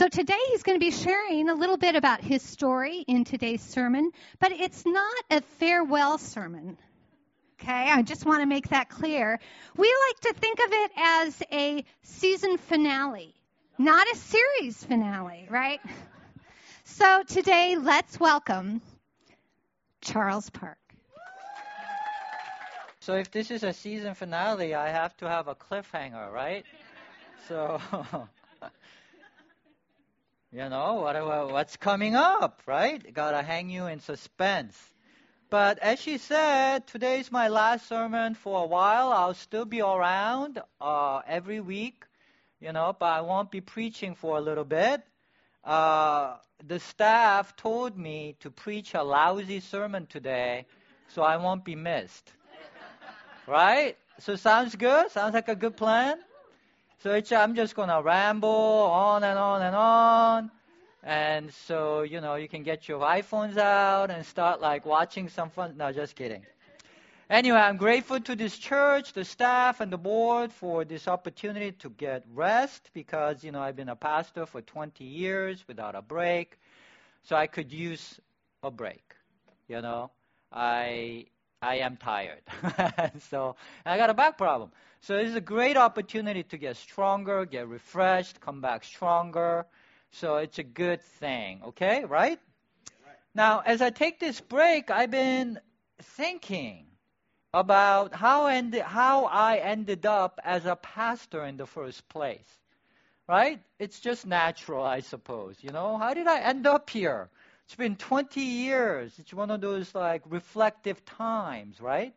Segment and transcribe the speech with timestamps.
[0.00, 3.60] So today he's going to be sharing a little bit about his story in today's
[3.60, 6.78] sermon, but it's not a farewell sermon.
[7.60, 9.38] Okay, I just want to make that clear.
[9.76, 13.34] We like to think of it as a season finale,
[13.76, 15.80] not a series finale, right?
[16.84, 18.80] So today, let's welcome
[20.00, 20.78] Charles Park.
[23.00, 26.64] So if this is a season finale, I have to have a cliffhanger, right?
[27.48, 27.78] So,
[30.52, 33.14] you know, what, what's coming up, right?
[33.14, 34.76] Gotta hang you in suspense.
[35.48, 39.12] But as she said, today is my last sermon for a while.
[39.12, 42.04] I'll still be around uh, every week,
[42.60, 45.02] you know, but I won't be preaching for a little bit.
[45.64, 46.36] Uh,
[46.66, 50.66] the staff told me to preach a lousy sermon today,
[51.08, 52.32] so I won't be missed.
[53.46, 53.96] Right?
[54.18, 55.10] So sounds good?
[55.10, 56.18] Sounds like a good plan?
[57.02, 60.50] So I'm just going to ramble on and on and on.
[61.02, 65.48] And so, you know, you can get your iPhones out and start like watching some
[65.48, 65.78] fun.
[65.78, 66.44] No, just kidding.
[67.30, 71.88] Anyway, I'm grateful to this church, the staff, and the board for this opportunity to
[71.88, 76.58] get rest because, you know, I've been a pastor for 20 years without a break.
[77.22, 78.20] So I could use
[78.62, 79.14] a break,
[79.68, 80.10] you know.
[80.52, 81.26] I
[81.62, 82.42] I am tired.
[83.30, 84.70] so I got a back problem.
[85.02, 89.66] So it's a great opportunity to get stronger, get refreshed, come back stronger.
[90.12, 92.04] So it's a good thing, okay?
[92.04, 92.38] Right?
[93.34, 95.58] Now, as I take this break, I've been
[96.02, 96.86] thinking
[97.54, 102.46] about how, end, how I ended up as a pastor in the first place.
[103.26, 103.60] Right?
[103.78, 105.56] It's just natural, I suppose.
[105.60, 107.30] You know, how did I end up here?
[107.64, 109.12] It's been 20 years.
[109.18, 112.12] It's one of those like reflective times, right?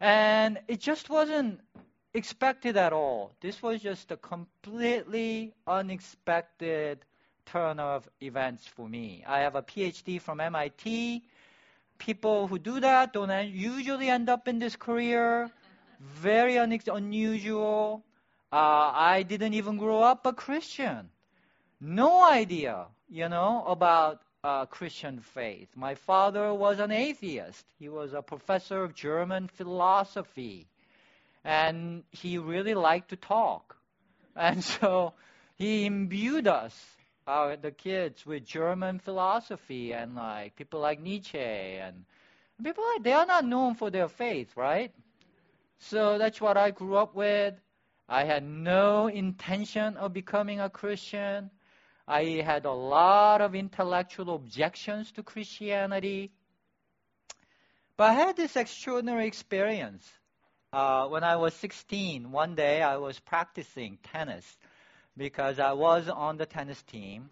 [0.00, 1.60] And it just wasn't
[2.14, 3.32] expected at all.
[3.40, 7.04] This was just a completely unexpected
[7.46, 9.24] turn of events for me.
[9.26, 11.22] I have a PhD from MIT.
[11.98, 15.50] People who do that don't usually end up in this career.
[16.00, 18.02] Very un- unusual.
[18.50, 21.10] Uh, I didn't even grow up a Christian.
[21.80, 25.68] No idea, you know, about uh, Christian faith.
[25.76, 27.64] My father was an atheist.
[27.78, 30.66] He was a professor of German philosophy.
[31.44, 33.76] And he really liked to talk.
[34.36, 35.12] And so
[35.56, 36.74] he imbued us,
[37.26, 42.04] our, the kids, with German philosophy and like people like Nietzsche and
[42.62, 44.92] people like they are not known for their faith, right?
[45.80, 47.54] So that's what I grew up with.
[48.08, 51.50] I had no intention of becoming a Christian.
[52.06, 56.30] I had a lot of intellectual objections to Christianity.
[57.96, 60.08] But I had this extraordinary experience.
[60.72, 64.44] Uh, when I was 16, one day I was practicing tennis
[65.16, 67.30] because I was on the tennis team.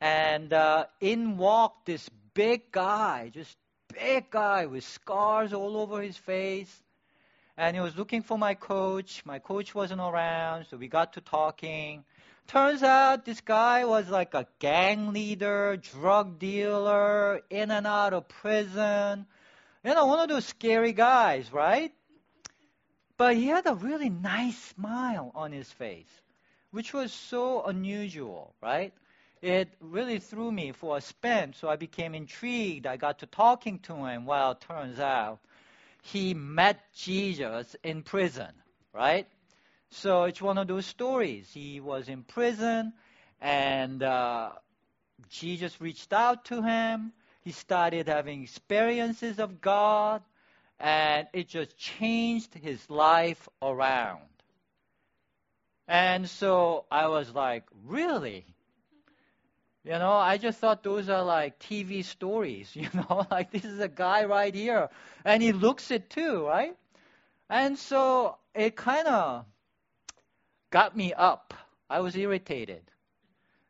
[0.00, 3.56] And uh, in walked this big guy, just
[3.92, 6.82] big guy with scars all over his face.
[7.56, 9.22] And he was looking for my coach.
[9.24, 12.04] My coach wasn't around, so we got to talking.
[12.46, 18.28] Turns out this guy was like a gang leader, drug dealer, in and out of
[18.28, 19.26] prison.
[19.84, 21.92] You know, one of those scary guys, right?
[23.16, 26.10] But he had a really nice smile on his face,
[26.70, 28.92] which was so unusual, right?
[29.42, 32.86] It really threw me for a spin, so I became intrigued.
[32.86, 34.24] I got to talking to him.
[34.24, 35.40] Well, turns out
[36.02, 38.52] he met Jesus in prison,
[38.92, 39.26] right?
[39.90, 41.50] So it's one of those stories.
[41.52, 42.92] He was in prison,
[43.40, 44.50] and uh,
[45.28, 47.12] Jesus reached out to him.
[47.42, 50.22] He started having experiences of God,
[50.80, 54.22] and it just changed his life around.
[55.88, 58.44] And so I was like, really?
[59.84, 63.78] You know, I just thought those are like TV stories, you know, like this is
[63.78, 64.88] a guy right here,
[65.24, 66.76] and he looks it too, right?
[67.48, 69.44] And so it kind of
[70.70, 71.54] got me up.
[71.88, 72.82] I was irritated.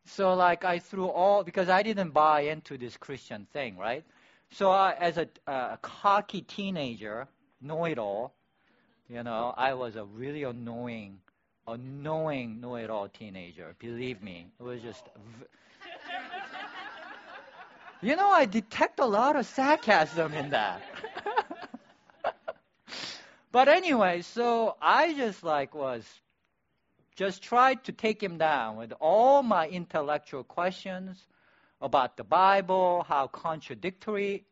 [0.06, 4.04] So like I threw all because I didn't buy into this Christian thing, right?
[4.50, 7.26] So I, as a, a cocky teenager,
[7.60, 8.32] know-it-all,
[9.08, 11.18] you know, I was a really annoying,
[11.66, 13.74] annoying know-it-all teenager.
[13.80, 15.04] Believe me, it was just.
[15.38, 15.46] V-
[18.02, 20.82] you know, I detect a lot of sarcasm in that.
[23.52, 26.04] but anyway, so I just like was
[27.16, 31.26] just tried to take him down with all my intellectual questions
[31.80, 34.44] about the Bible, how contradictory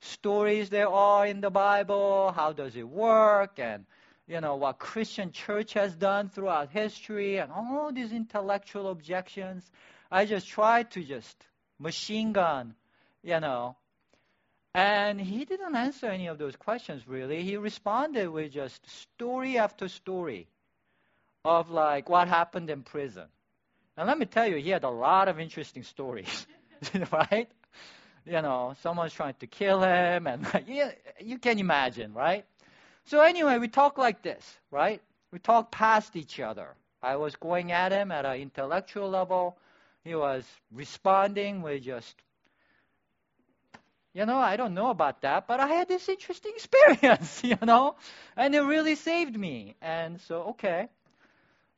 [0.00, 3.84] stories there are in the Bible, how does it work, and
[4.28, 9.68] you know what Christian church has done throughout history, and all these intellectual objections.
[10.10, 11.36] I just tried to just
[11.78, 12.74] machine gun,
[13.22, 13.76] you know.
[14.74, 17.42] And he didn't answer any of those questions really.
[17.42, 20.48] He responded with just story after story
[21.44, 23.26] of like what happened in prison.
[23.96, 26.46] And let me tell you, he had a lot of interesting stories,
[27.12, 27.48] right?
[28.24, 32.44] You know, someone's trying to kill him, and yeah, you can imagine, right?
[33.06, 35.02] So anyway, we talk like this, right?
[35.32, 36.74] We talk past each other.
[37.02, 39.58] I was going at him at an intellectual level.
[40.04, 42.16] He was responding with just,
[44.14, 47.96] you know, I don't know about that, but I had this interesting experience, you know,
[48.36, 49.74] and it really saved me.
[49.82, 50.88] And so, okay.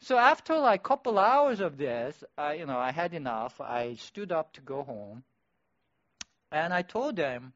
[0.01, 3.61] So after like a couple hours of this, I, you know, I had enough.
[3.61, 5.25] I stood up to go home,
[6.53, 7.53] and I told them,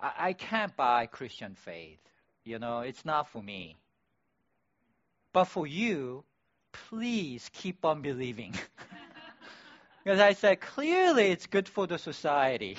[0.00, 2.00] I, I can't buy Christian faith.
[2.44, 3.76] You know, it's not for me.
[5.32, 6.24] But for you,
[6.72, 8.54] please keep on believing.
[10.04, 12.76] because I said, clearly it's good for the society.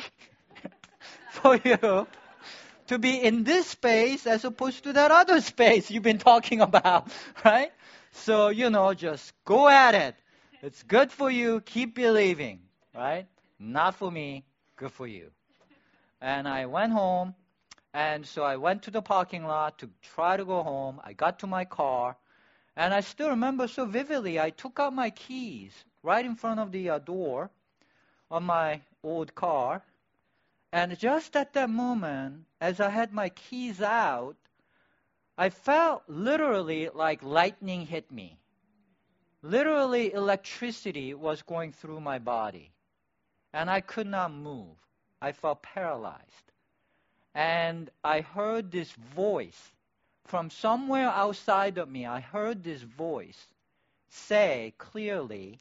[1.32, 2.08] for you
[2.88, 7.08] to be in this space as opposed to that other space you've been talking about,
[7.44, 7.72] right?
[8.16, 10.16] So, you know, just go at it.
[10.64, 11.62] It's good for you.
[11.62, 12.60] Keep believing,
[12.96, 13.28] right?
[13.60, 14.46] Not for me,
[14.78, 15.30] good for you.
[16.22, 17.36] And I went home,
[17.94, 21.00] and so I went to the parking lot to try to go home.
[21.04, 22.16] I got to my car,
[22.76, 24.40] and I still remember so vividly.
[24.40, 25.72] I took out my keys
[26.02, 27.52] right in front of the uh, door
[28.32, 29.84] of my old car.
[30.72, 34.36] And just at that moment, as I had my keys out,
[35.38, 38.38] I felt literally like lightning hit me.
[39.42, 42.72] Literally, electricity was going through my body.
[43.54, 44.76] And I could not move.
[45.22, 46.52] I felt paralyzed.
[47.34, 49.72] And I heard this voice
[50.26, 53.48] from somewhere outside of me, I heard this voice
[54.10, 55.60] say clearly,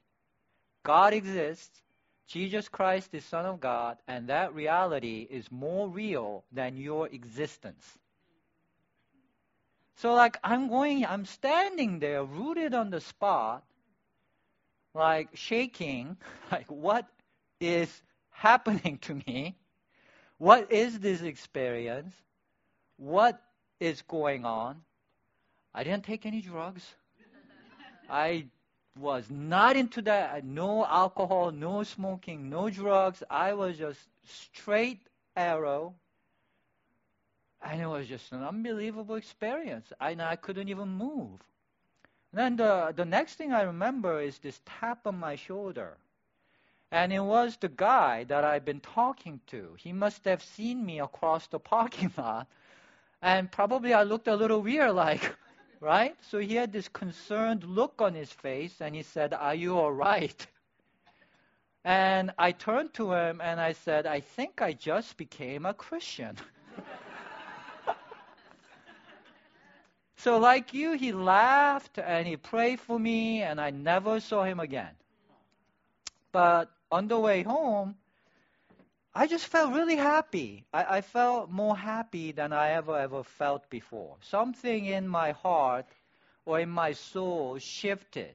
[0.82, 1.82] God exists,
[2.26, 7.99] Jesus Christ is Son of God, and that reality is more real than your existence.
[10.05, 13.65] So, like, I'm going, I'm standing there, rooted on the spot,
[14.93, 16.19] like, shaking,
[16.53, 17.06] like, what
[17.59, 19.56] is happening to me?
[20.37, 22.12] What is this experience?
[22.99, 23.41] What
[23.81, 24.83] is going on.
[25.73, 26.85] I didn't take any drugs.
[28.11, 28.45] I
[29.00, 30.45] was not into that.
[30.45, 33.23] No alcohol, no smoking, no drugs.
[33.31, 35.00] I was just straight
[35.35, 35.95] arrow.
[37.64, 39.93] And it was just an unbelievable experience.
[40.00, 41.40] I, I couldn't even move.
[42.32, 45.96] And then the, the next thing I remember is this tap on my shoulder.
[46.93, 49.75] And it was the guy that I've been talking to.
[49.78, 52.49] He must have seen me across the parking lot
[53.22, 55.34] and probably I looked a little weird, like,
[55.81, 56.16] right?
[56.31, 59.93] So he had this concerned look on his face, and he said, Are you all
[59.93, 60.46] right?
[61.87, 66.37] And I turned to him and I said, I think I just became a Christian.
[70.16, 74.61] So, like you, he laughed and he prayed for me, and I never saw him
[74.61, 74.94] again.
[76.32, 77.96] But on the way home,
[79.14, 80.64] I just felt really happy.
[80.72, 84.16] I, I, felt more happy than I ever, ever felt before.
[84.22, 85.87] Something in my heart
[86.44, 88.34] or in my soul shifted.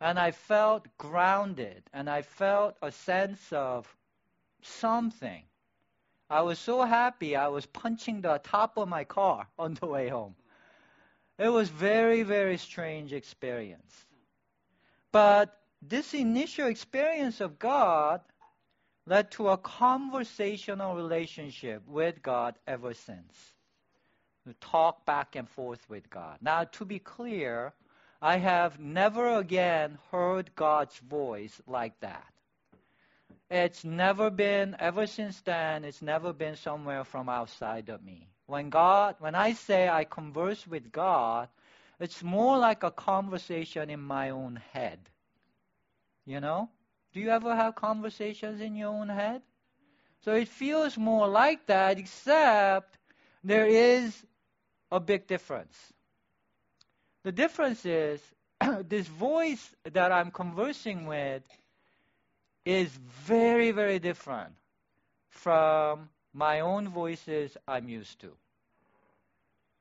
[0.00, 1.82] And I felt grounded.
[1.92, 3.94] And I felt a sense of
[4.62, 5.42] something.
[6.30, 10.08] I was so happy I was punching the top of my car on the way
[10.08, 10.34] home.
[11.40, 14.04] It was very, very strange experience.
[15.10, 18.20] But this initial experience of God
[19.06, 23.34] led to a conversational relationship with God ever since.
[24.46, 26.36] To talk back and forth with God.
[26.42, 27.72] Now, to be clear,
[28.20, 32.34] I have never again heard God's voice like that.
[33.50, 38.28] It's never been, ever since then, it's never been somewhere from outside of me.
[38.50, 41.48] When God, when I say I converse with God,
[42.00, 44.98] it's more like a conversation in my own head.
[46.26, 46.68] You know?
[47.12, 49.42] Do you ever have conversations in your own head?
[50.24, 52.98] So it feels more like that, except
[53.44, 54.20] there is
[54.90, 55.76] a big difference.
[57.22, 58.20] The difference is
[58.88, 61.44] this voice that I'm conversing with
[62.64, 62.88] is
[63.28, 64.54] very, very different
[65.28, 68.32] from my own voices I'm used to.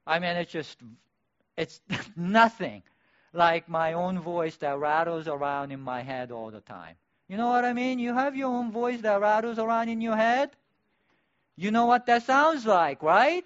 [0.05, 0.77] I mean, it's just,
[1.57, 1.81] it's
[2.15, 2.83] nothing
[3.33, 6.95] like my own voice that rattles around in my head all the time.
[7.27, 7.99] You know what I mean?
[7.99, 10.49] You have your own voice that rattles around in your head.
[11.55, 13.45] You know what that sounds like, right?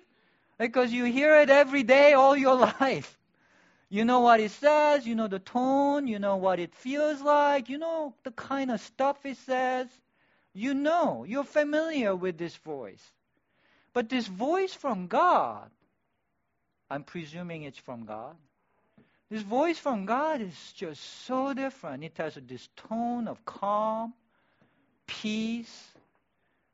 [0.57, 3.17] Because you hear it every day all your life.
[3.89, 7.69] You know what it says, you know the tone, you know what it feels like,
[7.69, 9.87] you know the kind of stuff it says.
[10.53, 13.11] You know, you're familiar with this voice.
[13.93, 15.69] But this voice from God,
[16.93, 18.35] I'm presuming it's from God.
[19.31, 22.03] This voice from God is just so different.
[22.03, 24.13] It has this tone of calm,
[25.07, 25.87] peace,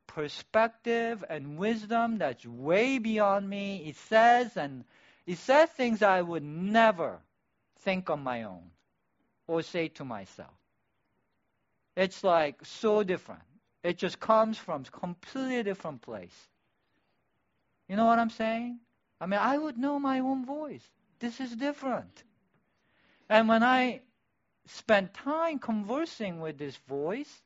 [0.08, 3.86] perspective, and wisdom that's way beyond me.
[3.86, 4.84] It says and
[5.26, 7.20] it says things I would never
[7.84, 8.72] think on my own
[9.48, 10.52] or say to myself.
[11.96, 13.44] It's like so different.
[13.84, 16.36] It just comes from completely different place.
[17.88, 18.80] You know what I'm saying?
[19.22, 20.88] I mean, I would know my own voice.
[21.20, 22.24] This is different.
[23.30, 24.02] And when I
[24.66, 27.42] spend time conversing with this voice,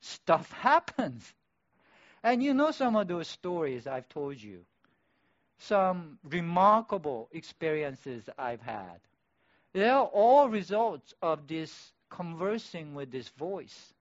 [0.00, 1.32] stuff happens.
[2.22, 4.64] And you know some of those stories I've told you.
[5.58, 9.00] Some remarkable experiences I've had.
[9.72, 13.92] They're all results of this conversing with this voice.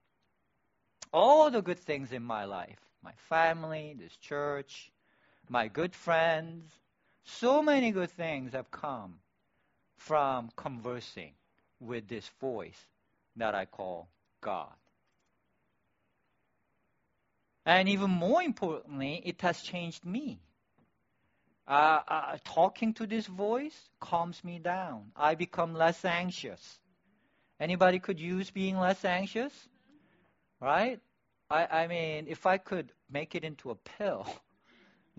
[1.14, 4.92] All the good things in my life, my family, this church,
[5.50, 6.72] my good friends,
[7.24, 9.20] so many good things have come
[9.98, 11.34] from conversing
[11.80, 12.86] with this voice
[13.36, 14.10] that I call
[14.42, 14.74] God.
[17.66, 20.40] And even more importantly, it has changed me.
[21.68, 25.12] Uh, uh, talking to this voice calms me down.
[25.16, 26.80] I become less anxious.
[27.60, 29.54] Anybody could use being less anxious?
[30.60, 31.00] Right?
[31.50, 34.26] I, I mean, if I could make it into a pill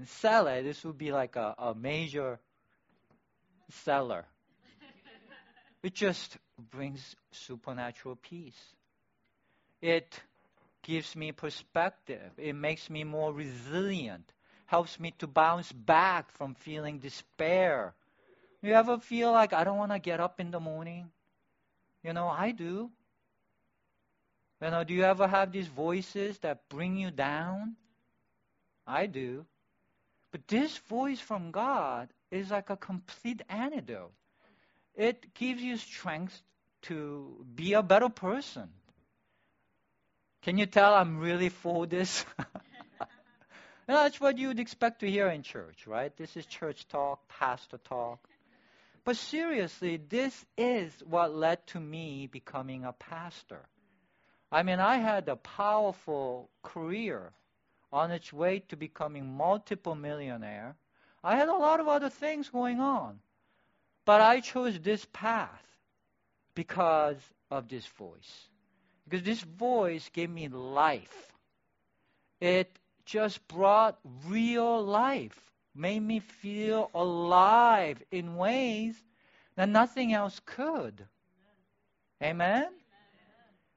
[0.03, 2.41] and sell it, this would be like a, a major
[3.71, 4.27] seller.
[5.83, 8.75] It just brings supernatural peace.
[9.83, 10.21] It
[10.83, 12.33] gives me perspective.
[12.39, 14.33] It makes me more resilient.
[14.67, 17.95] Helps me to bounce back from feeling despair.
[18.63, 21.11] You ever feel like I don't want to get up in the morning?
[22.03, 22.91] You know, I do.
[24.63, 27.77] You know, do you ever have these voices that bring you down?
[28.87, 29.47] I do.
[30.33, 34.13] But this voice from God is like a complete antidote
[34.95, 36.41] it gives you strength
[36.83, 38.69] to be a better person.
[40.43, 42.25] Can you tell I'm really for this?
[43.87, 46.15] that's what you would expect to hear in church, right?
[46.17, 48.19] This is church talk, pastor talk.
[49.05, 53.61] But seriously, this is what led to me becoming a pastor.
[54.51, 57.33] I mean, I had a powerful career
[57.93, 60.77] on its way to becoming multiple millionaire.
[61.23, 63.19] I had a lot of other things going on.
[64.05, 65.63] But I chose this path
[66.55, 67.19] because
[67.51, 68.49] of this voice.
[69.05, 71.33] Because this voice gave me life.
[72.41, 75.39] It just brought real life,
[75.75, 78.97] made me feel alive in ways
[79.57, 81.07] that nothing else could.
[82.23, 82.69] Amen?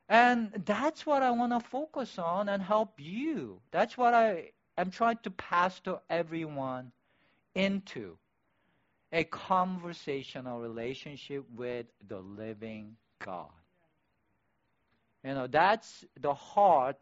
[0.07, 3.59] And that's what I want to focus on and help you.
[3.71, 6.91] That's what I am trying to pastor everyone
[7.55, 8.17] into
[9.11, 13.49] a conversational relationship with the living God.
[15.23, 16.97] You know, that's the heart,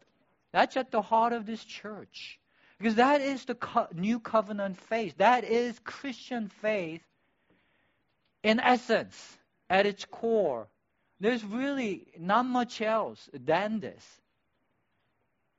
[0.52, 2.38] that's at the heart of this church.
[2.78, 5.16] Because that is the co- new covenant faith.
[5.18, 7.02] That is Christian faith
[8.42, 9.38] in essence,
[9.70, 10.68] at its core.
[11.24, 14.04] There's really not much else than this.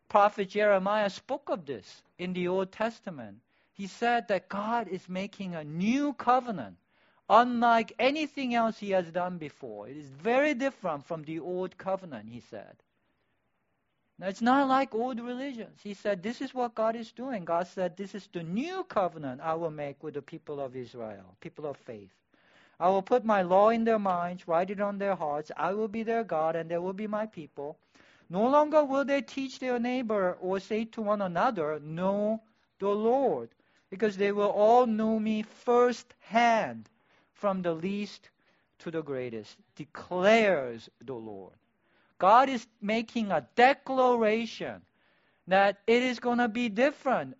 [0.09, 3.39] Prophet Jeremiah spoke of this in the Old Testament
[3.75, 6.77] he said that God is making a new covenant,
[7.29, 9.89] unlike anything else he has done before.
[9.89, 12.75] It is very different from the old covenant, he said.
[14.17, 15.81] Now, it's not like old religions.
[15.83, 17.43] He said, This is what God is doing.
[17.43, 21.35] God said, This is the new covenant I will make with the people of Israel,
[21.41, 22.13] people of faith.
[22.79, 25.51] I will put my law in their minds, write it on their hearts.
[25.55, 27.77] I will be their God, and they will be my people.
[28.29, 32.41] No longer will they teach their neighbor or say to one another, Know
[32.79, 33.49] the Lord
[33.89, 36.89] because they will all know me firsthand
[37.33, 38.29] from the least
[38.79, 41.53] to the greatest, declares the Lord.
[42.17, 44.81] God is making a declaration
[45.47, 47.37] that it is going to be different.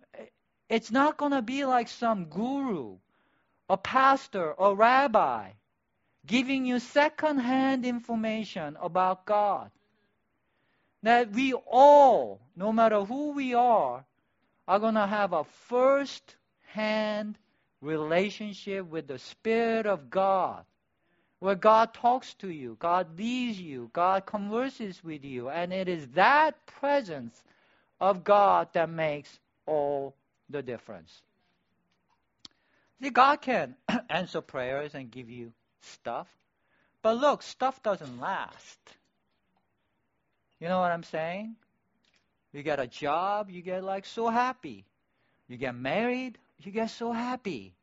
[0.68, 2.96] It's not going to be like some guru,
[3.68, 5.50] a pastor, a rabbi
[6.26, 9.70] giving you second-hand information about God.
[11.02, 14.04] That we all, no matter who we are,
[14.66, 16.34] are going to have a first
[16.66, 17.38] hand
[17.80, 20.64] relationship with the Spirit of God,
[21.38, 26.08] where God talks to you, God leads you, God converses with you, and it is
[26.14, 27.40] that presence
[28.00, 30.14] of God that makes all
[30.50, 31.22] the difference.
[33.02, 33.76] See, God can
[34.10, 36.28] answer prayers and give you stuff.
[37.02, 38.78] But look, stuff doesn't last.
[40.60, 41.56] You know what I'm saying?
[42.52, 44.86] You get a job, you get like so happy.
[45.48, 47.74] You get married, you get so happy.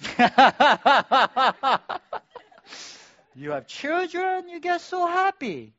[3.34, 5.74] you have children, you get so happy.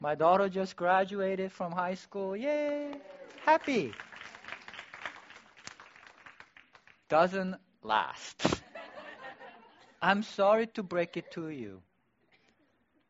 [0.00, 2.36] My daughter just graduated from high school.
[2.36, 2.92] Yay!
[3.44, 3.92] Happy.
[7.10, 8.62] Doesn't last.
[10.00, 11.82] I'm sorry to break it to you.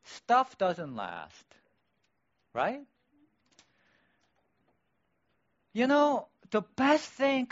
[0.04, 1.44] Stuff doesn't last.
[2.52, 2.80] Right?
[5.72, 7.46] You know, the best thing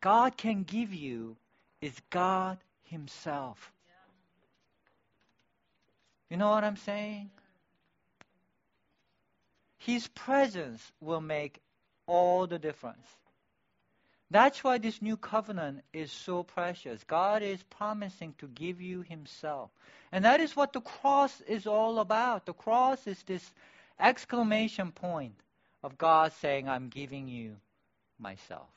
[0.00, 1.36] God can give you
[1.82, 3.72] is God Himself.
[6.30, 7.30] You know what I'm saying?
[9.78, 11.58] His presence will make
[12.06, 13.06] all the difference.
[14.30, 17.02] That's why this new covenant is so precious.
[17.04, 19.70] God is promising to give you Himself.
[20.12, 22.44] And that is what the cross is all about.
[22.44, 23.50] The cross is this
[23.98, 25.34] exclamation point
[25.82, 27.56] of God saying, I'm giving you
[28.18, 28.68] myself.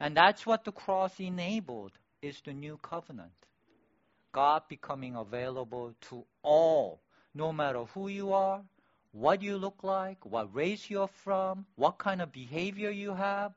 [0.00, 1.92] And that's what the cross enabled
[2.22, 3.30] is the new covenant.
[4.32, 7.00] God becoming available to all,
[7.34, 8.62] no matter who you are,
[9.12, 13.52] what you look like, what race you're from, what kind of behavior you have,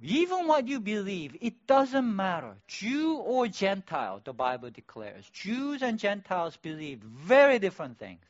[0.00, 2.54] even what you believe, it doesn't matter.
[2.66, 5.28] Jew or Gentile, the Bible declares.
[5.32, 8.24] Jews and Gentiles believe very different things.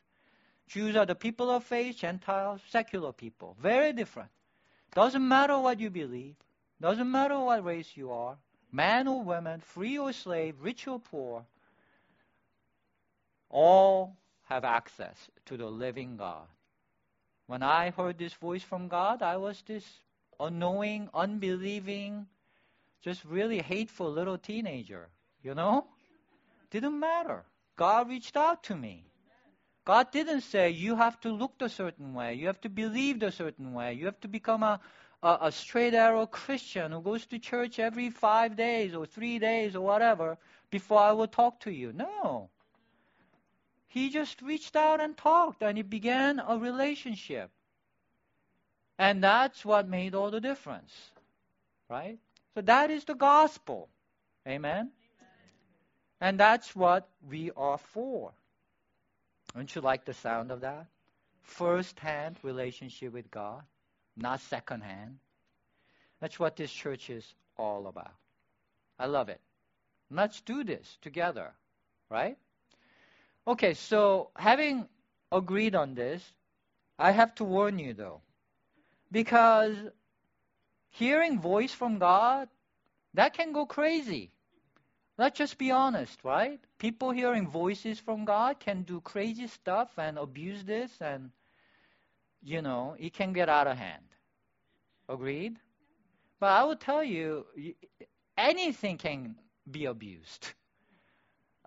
[0.66, 3.57] Jews are the people of faith, Gentiles, secular people.
[3.61, 4.31] Very different.
[4.95, 6.35] Doesn't matter what you believe.
[6.81, 8.37] Doesn't matter what race you are.
[8.71, 11.45] Man or woman, free or slave, rich or poor.
[13.50, 15.16] All have access
[15.47, 16.47] to the living God.
[17.47, 19.85] When I heard this voice from God, I was this
[20.42, 22.26] unknowing, unbelieving,
[23.02, 25.08] just really hateful little teenager,
[25.42, 25.87] you know?
[26.70, 27.44] Didn't matter.
[27.76, 29.04] God reached out to me.
[29.84, 33.32] God didn't say you have to look a certain way, you have to believe a
[33.32, 34.81] certain way, you have to become a,
[35.22, 39.74] a, a straight arrow Christian who goes to church every five days or three days
[39.74, 40.38] or whatever
[40.70, 41.92] before I will talk to you.
[41.92, 42.50] No.
[43.88, 47.50] He just reached out and talked and he began a relationship.
[49.03, 50.93] And that's what made all the difference.
[51.91, 52.21] Right?
[52.55, 53.88] So that is the gospel.
[54.47, 54.73] Amen?
[54.73, 54.91] Amen?
[56.21, 58.31] And that's what we are for.
[59.57, 60.87] Don't you like the sound of that?
[61.43, 63.62] First hand relationship with God,
[64.17, 65.19] not second hand.
[66.21, 67.27] That's what this church is
[67.59, 68.15] all about.
[69.01, 69.41] I love it.
[70.12, 71.51] Let's do this together,
[72.09, 72.37] right?
[73.49, 74.87] Okay, so having
[75.33, 76.23] agreed on this,
[77.01, 78.21] I have to warn you though.
[79.12, 79.77] Because
[80.88, 82.48] hearing voice from God,
[83.14, 84.33] that can go crazy.
[85.18, 86.59] Let's just be honest, right?
[86.79, 91.31] People hearing voices from God can do crazy stuff and abuse this, and,
[92.42, 94.07] you know, it can get out of hand.
[95.09, 95.59] Agreed?
[96.40, 97.46] But I will tell you,
[98.38, 99.37] anything can
[99.70, 100.48] be abused.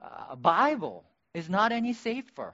[0.02, 2.54] Uh, Bible is not any safer.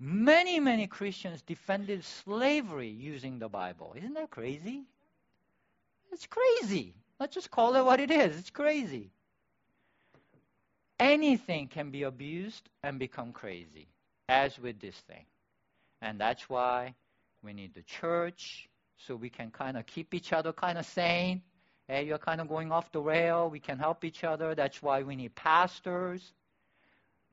[0.00, 3.94] Many, many Christians defended slavery using the Bible.
[3.96, 4.84] Isn't that crazy?
[6.12, 6.94] It's crazy.
[7.18, 8.38] Let's just call it what it is.
[8.38, 9.10] It's crazy.
[11.00, 13.88] Anything can be abused and become crazy,
[14.28, 15.24] as with this thing.
[16.00, 16.94] And that's why
[17.42, 21.42] we need the church so we can kind of keep each other kind of sane.
[21.88, 23.48] Hey, you're kind of going off the rail.
[23.50, 24.54] We can help each other.
[24.54, 26.32] That's why we need pastors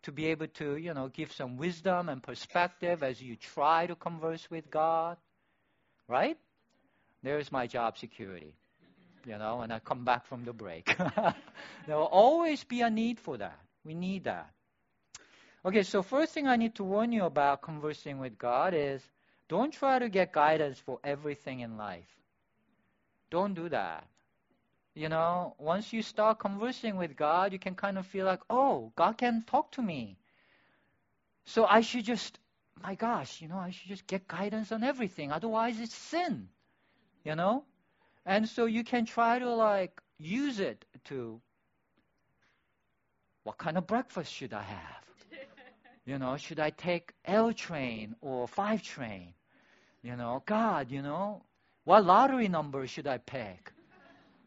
[0.06, 3.96] to be able to, you know, give some wisdom and perspective as you try to
[3.96, 5.18] converse with God.
[6.08, 6.38] Right?
[7.24, 8.56] There's my job security.
[9.26, 10.96] You know, when I come back from the break.
[11.88, 13.60] there will always be a need for that.
[13.84, 14.52] We need that.
[15.66, 19.02] Okay, so first thing I need to warn you about conversing with God is
[19.50, 22.06] don't try to get guidance for everything in life.
[23.32, 24.08] Don't do that
[24.96, 28.94] you know, once you start conversing with God, you can kind of feel like, oh,
[28.96, 30.18] God can talk to me.
[31.44, 32.40] So I should just,
[32.82, 35.34] my gosh, you know, I should just get guidance on everything.
[35.34, 36.48] Otherwise, it's sin,
[37.26, 37.66] you know?
[38.26, 41.42] And so you can try to like use it to,
[43.44, 45.04] what kind of breakfast should I have?
[46.06, 49.34] you know, should I take L train or 5 train?
[50.02, 51.44] You know, God, you know,
[51.84, 53.75] what lottery number should I pick?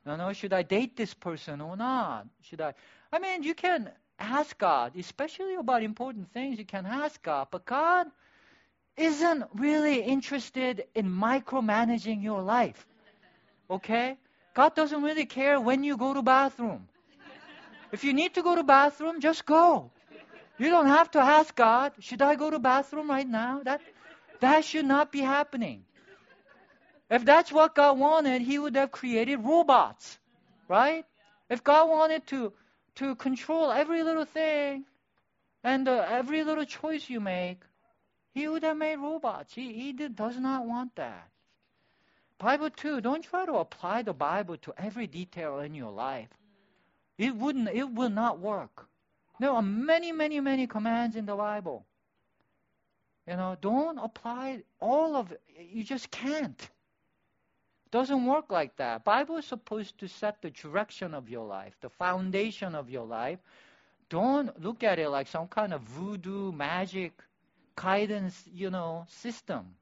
[0.09, 2.27] You know, should I date this person or not?
[2.40, 2.73] Should I?
[3.12, 6.59] I mean, you can ask God, especially about important things.
[6.59, 8.07] You can ask God, but God
[8.97, 12.87] isn't really interested in micromanaging your life.
[13.71, 14.16] Okay?
[14.55, 16.88] God doesn't really care when you go to bathroom.
[17.92, 19.90] If you need to go to bathroom, just go.
[20.57, 23.61] You don't have to ask God, should I go to bathroom right now?
[23.62, 23.83] That
[24.40, 25.85] that should not be happening.
[27.11, 30.18] If that's what God wanted, he would have created robots,
[30.68, 31.05] right?
[31.49, 32.53] If God wanted to
[32.97, 34.85] to control every little thing
[35.62, 37.62] and uh, every little choice you make,
[38.35, 39.55] he would have made robots.
[39.55, 41.29] He, he did, does not want that.
[42.38, 46.29] Bible too, don't try to apply the Bible to every detail in your life.
[47.16, 48.87] It wouldn't it will not work.
[49.40, 51.87] There are many, many, many commands in the Bible.
[53.27, 55.40] You know, don't apply all of it.
[55.71, 56.68] You just can't.
[57.90, 59.05] Doesn't work like that.
[59.05, 63.38] Bible is supposed to set the direction of your life, the foundation of your life.
[64.11, 67.12] Don't look at it like some kind of voodoo magic
[67.77, 69.74] guidance, you know, system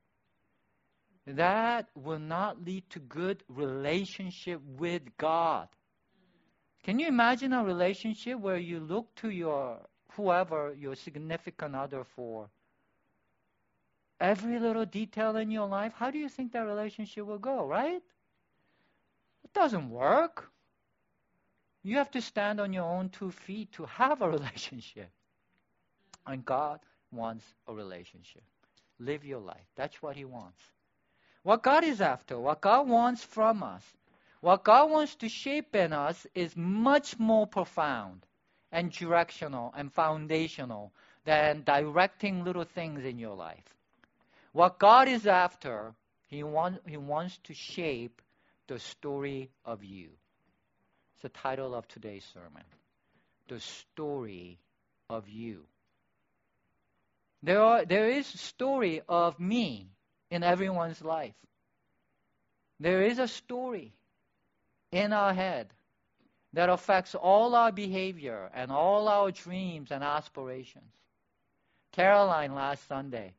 [1.26, 5.68] that will not lead to good relationship with God.
[6.84, 9.80] Can you imagine a relationship where you look to your
[10.12, 12.48] whoever your significant other for
[14.20, 15.92] every little detail in your life?
[15.94, 18.02] How do you think that relationship will go, right?
[19.44, 20.50] It doesn't work.
[21.82, 25.10] You have to stand on your own two feet to have a relationship.
[26.26, 26.80] And God
[27.12, 28.42] wants a relationship.
[28.98, 29.66] Live your life.
[29.76, 30.60] That's what He wants.
[31.42, 33.84] What God is after, what God wants from us,
[34.40, 38.26] what God wants to shape in us is much more profound
[38.72, 40.92] and directional and foundational
[41.24, 43.75] than directing little things in your life.
[44.56, 45.92] What God is after,
[46.28, 48.22] He, want, he wants to shape
[48.68, 50.08] the story of you.
[51.12, 52.62] It's the title of today's sermon.
[53.48, 54.58] The story
[55.10, 55.66] of you.
[57.42, 59.90] There, are, there is a story of me
[60.30, 61.34] in everyone's life.
[62.80, 63.92] There is a story
[64.90, 65.68] in our head
[66.54, 70.94] that affects all our behavior and all our dreams and aspirations.
[71.92, 73.34] Caroline last Sunday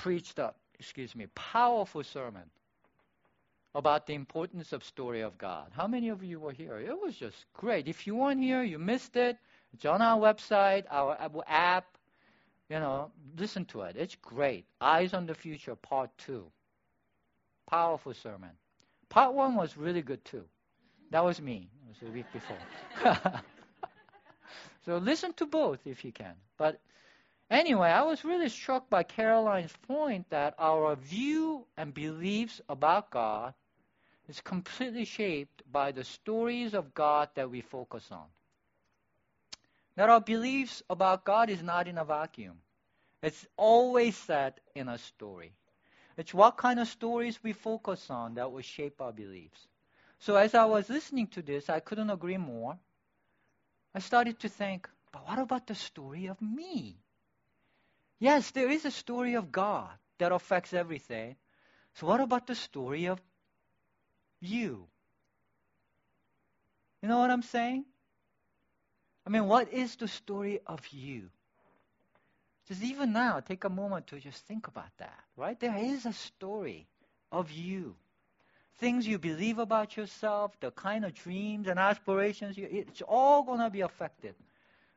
[0.00, 2.44] preached a, excuse me, powerful sermon
[3.74, 5.70] about the importance of story of God.
[5.72, 6.78] How many of you were here?
[6.78, 7.86] It was just great.
[7.86, 9.36] If you weren't here, you missed it.
[9.74, 11.98] It's on our website, our app,
[12.70, 13.96] you know, listen to it.
[13.96, 14.64] It's great.
[14.80, 16.44] Eyes on the Future, Part 2.
[17.68, 18.50] Powerful sermon.
[19.10, 20.44] Part 1 was really good too.
[21.10, 21.68] That was me.
[21.84, 22.56] It was the week before.
[24.86, 26.34] so listen to both if you can.
[26.56, 26.80] But
[27.50, 33.54] anyway, I was really struck by Caroline's point that our view and beliefs about God
[34.28, 38.26] is completely shaped by the stories of God that we focus on
[40.00, 42.56] that our beliefs about God is not in a vacuum.
[43.22, 45.52] It's always set in a story.
[46.16, 49.68] It's what kind of stories we focus on that will shape our beliefs.
[50.18, 52.78] So as I was listening to this, I couldn't agree more.
[53.94, 56.96] I started to think, but what about the story of me?
[58.20, 61.36] Yes, there is a story of God that affects everything.
[61.94, 63.18] So what about the story of
[64.40, 64.86] you?
[67.02, 67.86] You know what I'm saying?
[69.26, 71.30] I mean, what is the story of you?
[72.68, 75.58] Just even now, take a moment to just think about that, right?
[75.58, 76.86] There is a story
[77.32, 77.96] of you.
[78.78, 83.60] Things you believe about yourself, the kind of dreams and aspirations, you, it's all going
[83.60, 84.34] to be affected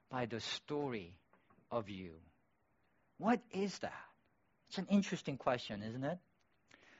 [0.10, 1.14] by the story
[1.72, 2.12] of you.
[3.24, 4.04] What is that?
[4.68, 6.18] It's an interesting question, isn't it?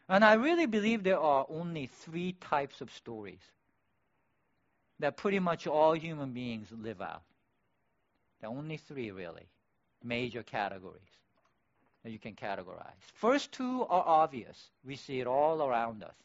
[0.08, 3.42] And I really believe there are only three types of stories
[5.00, 7.24] that pretty much all human beings live out.
[8.40, 9.50] There are only three, really,
[10.02, 11.12] major categories
[12.06, 13.04] that you can categorize.
[13.16, 14.70] First two are obvious.
[14.86, 16.16] We see it all around us.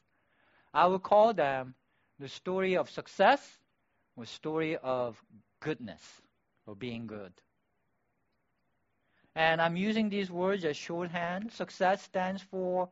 [0.73, 1.75] I would call them
[2.21, 3.59] the story of success
[4.15, 5.21] or story of
[5.59, 6.03] goodness
[6.67, 7.33] or being good.
[9.39, 11.53] And I'm using these words as shorthand.
[11.53, 12.89] Success stands for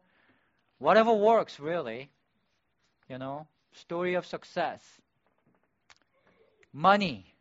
[0.78, 2.08] whatever works, really.
[3.08, 4.80] You know, story of success
[6.72, 7.34] money.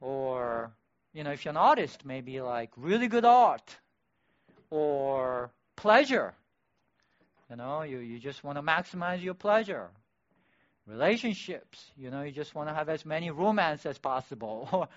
[0.00, 0.72] Or,
[1.12, 3.76] you know, if you're an artist, maybe like really good art
[4.70, 6.34] or pleasure.
[7.48, 9.88] You know, you, you just want to maximize your pleasure.
[10.84, 14.68] Relationships, you know, you just want to have as many romance as possible.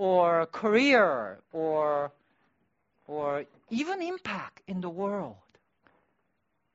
[0.00, 2.12] Or, or career, or,
[3.08, 5.36] or even impact in the world.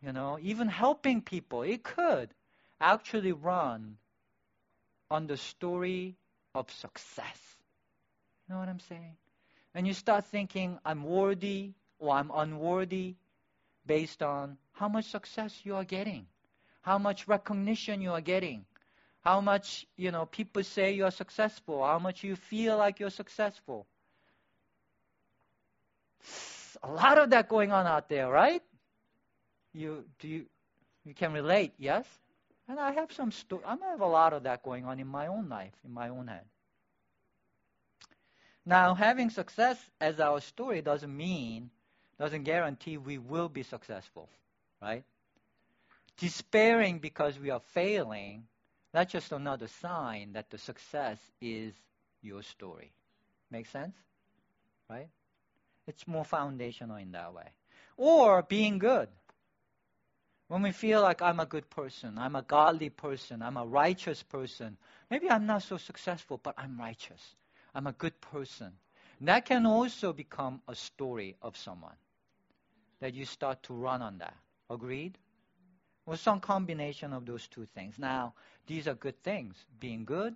[0.01, 1.61] You know, even helping people.
[1.61, 2.29] It could
[2.81, 3.97] actually run
[5.09, 6.17] on the story
[6.53, 7.39] of success.
[8.47, 9.15] You know what I'm saying?
[9.73, 13.15] And you start thinking, I'm worthy or I'm unworthy
[13.85, 16.25] based on how much success you are getting,
[16.81, 18.65] how much recognition you are getting,
[19.21, 23.87] how much, you know, people say you're successful, how much you feel like you're successful.
[26.83, 28.61] A lot of that going on out there, right?
[29.73, 30.45] You do you
[31.05, 32.05] you can relate, yes?
[32.67, 35.27] And I have some sto- I have a lot of that going on in my
[35.27, 36.45] own life, in my own head.
[38.65, 41.69] Now, having success as our story doesn't mean,
[42.19, 44.29] doesn't guarantee we will be successful,
[44.81, 45.03] right?
[46.17, 48.47] Despairing because we are failing,
[48.93, 51.73] that's just another sign that the success is
[52.21, 52.93] your story.
[53.51, 53.95] Make sense?
[54.89, 55.09] Right?
[55.87, 57.49] It's more foundational in that way.
[57.97, 59.09] Or being good.
[60.47, 64.21] When we feel like I'm a good person, I'm a godly person, I'm a righteous
[64.21, 64.77] person,
[65.09, 67.35] maybe I'm not so successful, but I'm righteous.
[67.73, 68.73] I'm a good person.
[69.21, 71.95] That can also become a story of someone
[72.99, 74.35] that you start to run on that.
[74.69, 75.17] Agreed?
[76.05, 77.97] Well, some combination of those two things.
[77.97, 78.33] Now,
[78.67, 79.55] these are good things.
[79.79, 80.35] Being good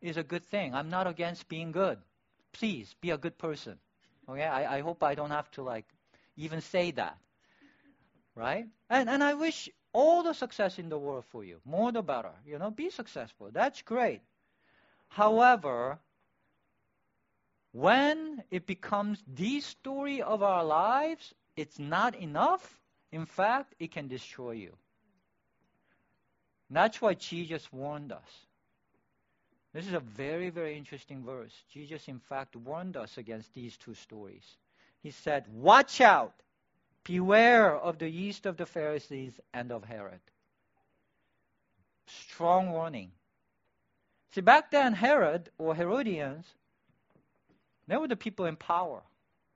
[0.00, 0.74] is a good thing.
[0.74, 1.98] I'm not against being good.
[2.52, 3.78] Please be a good person.
[4.28, 4.44] Okay?
[4.44, 5.86] I, I hope I don't have to like
[6.36, 7.16] even say that.
[8.34, 8.66] Right?
[8.88, 11.60] And and I wish all the success in the world for you.
[11.64, 12.32] More the better.
[12.46, 13.50] You know, be successful.
[13.52, 14.20] That's great.
[15.08, 15.98] However,
[17.72, 22.78] when it becomes the story of our lives, it's not enough.
[23.10, 24.72] In fact, it can destroy you.
[26.70, 28.47] That's why Jesus warned us.
[29.78, 31.52] This is a very, very interesting verse.
[31.72, 34.42] Jesus, in fact, warned us against these two stories.
[35.04, 36.34] He said, Watch out!
[37.04, 40.18] Beware of the yeast of the Pharisees and of Herod.
[42.08, 43.12] Strong warning.
[44.32, 46.44] See, back then, Herod or Herodians
[47.86, 49.02] they were the people in power.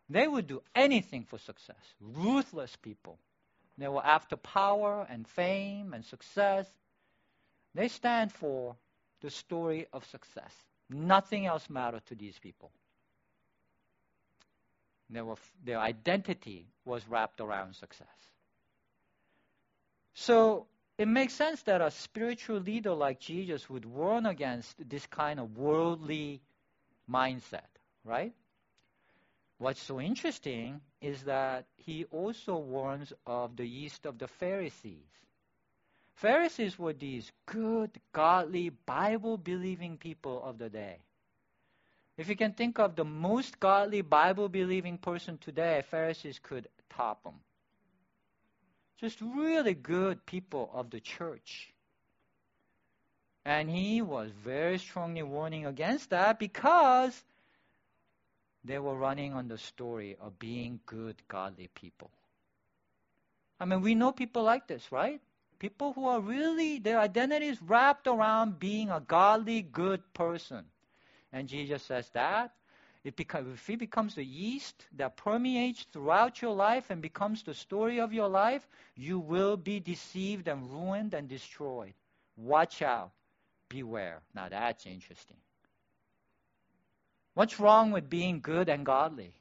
[0.09, 1.95] They would do anything for success.
[2.01, 3.19] Ruthless people.
[3.77, 6.71] They were after power and fame and success.
[7.75, 8.77] They stand for
[9.23, 10.53] the story of success.
[10.91, 12.71] Nothing else mattered to these people.
[15.11, 18.07] Were, their identity was wrapped around success.
[20.15, 20.67] So
[20.99, 25.57] it makes sense that a spiritual leader like Jesus would warn against this kind of
[25.57, 26.41] worldly
[27.11, 27.73] mindset
[28.05, 28.33] right?
[29.59, 35.07] What's so interesting is that he also warns of the yeast of the Pharisees.
[36.23, 40.99] Pharisees were these good, godly, Bible believing people of the day.
[42.17, 47.25] If you can think of the most godly, Bible believing person today, Pharisees could top
[47.25, 47.35] them.
[49.01, 51.73] Just really good people of the church.
[53.45, 57.21] And he was very strongly warning against that because
[58.63, 62.13] they were running on the story of being good, godly people.
[63.59, 65.21] I mean, we know people like this, right?
[65.63, 70.65] People who are really, their identity is wrapped around being a godly, good person.
[71.33, 72.51] And Jesus says that
[73.05, 78.01] it if it becomes the yeast that permeates throughout your life and becomes the story
[78.01, 81.95] of your life, you will be deceived and ruined and destroyed.
[82.37, 83.13] Watch out.
[83.69, 84.21] Beware.
[84.35, 85.37] Now that's interesting.
[87.35, 89.33] What's wrong with being good and godly?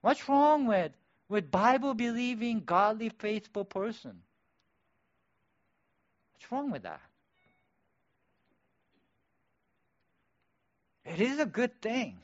[0.00, 0.92] What's wrong with,
[1.28, 4.22] with Bible believing, godly, faithful person?
[6.40, 7.00] What's wrong with that?
[11.04, 12.16] It is a good thing.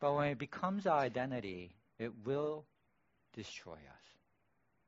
[0.00, 2.64] But when it becomes our identity, it will
[3.34, 4.04] destroy us.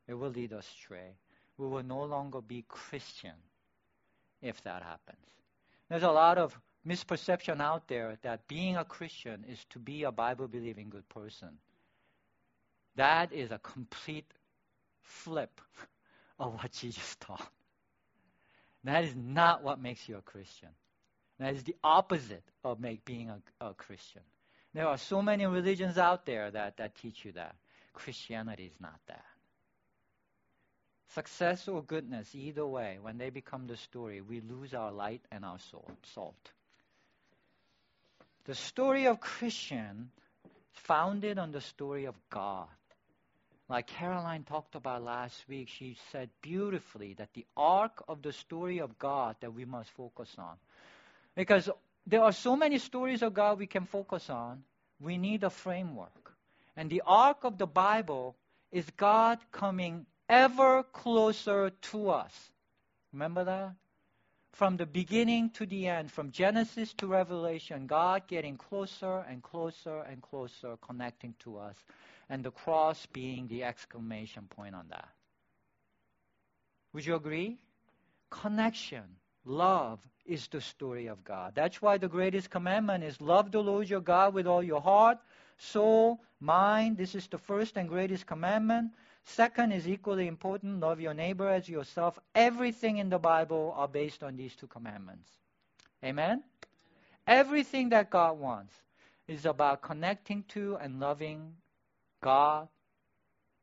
[0.08, 1.16] It will lead us astray.
[1.58, 3.34] We will no longer be Christian
[4.40, 5.26] if that happens.
[5.90, 10.12] There's a lot of misperception out there that being a Christian is to be a
[10.12, 11.58] Bible believing good person.
[12.96, 14.32] That is a complete
[15.02, 15.60] flip
[16.38, 17.50] of what Jesus taught.
[18.84, 20.70] That is not what makes you a Christian.
[21.38, 24.22] That is the opposite of make, being a, a Christian.
[24.74, 27.56] There are so many religions out there that, that teach you that.
[27.92, 29.24] Christianity is not that.
[31.14, 35.44] Success or goodness, either way, when they become the story, we lose our light and
[35.44, 35.58] our
[36.14, 36.52] salt.
[38.44, 40.10] The story of Christian
[40.72, 42.68] founded on the story of God.
[43.70, 48.80] Like Caroline talked about last week, she said beautifully that the arc of the story
[48.80, 50.56] of God that we must focus on.
[51.36, 51.70] Because
[52.04, 54.64] there are so many stories of God we can focus on,
[54.98, 56.34] we need a framework.
[56.76, 58.34] And the arc of the Bible
[58.72, 62.32] is God coming ever closer to us.
[63.12, 63.74] Remember that?
[64.52, 70.00] From the beginning to the end, from Genesis to Revelation, God getting closer and closer
[70.00, 71.76] and closer, connecting to us,
[72.28, 75.08] and the cross being the exclamation point on that.
[76.92, 77.58] Would you agree?
[78.30, 79.04] Connection.
[79.44, 81.54] Love is the story of God.
[81.54, 85.18] That's why the greatest commandment is love the Lord your God with all your heart,
[85.60, 86.96] soul, mind.
[86.96, 88.92] This is the first and greatest commandment.
[89.24, 92.18] Second is equally important love your neighbor as yourself.
[92.34, 95.30] Everything in the Bible are based on these two commandments.
[96.02, 96.42] Amen?
[97.26, 98.74] Everything that God wants
[99.28, 101.54] is about connecting to and loving
[102.22, 102.68] God,